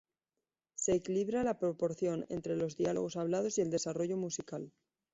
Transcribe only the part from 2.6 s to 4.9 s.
diálogos hablados y el desarrollo musical.